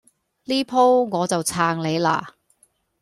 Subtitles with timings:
[0.45, 2.09] 呢鋪我就撐你嘞